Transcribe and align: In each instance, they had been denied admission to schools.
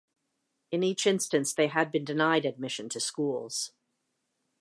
In 0.71 0.81
each 0.81 1.05
instance, 1.05 1.53
they 1.53 1.67
had 1.67 1.91
been 1.91 2.03
denied 2.03 2.43
admission 2.43 2.89
to 2.89 2.99
schools. 2.99 3.71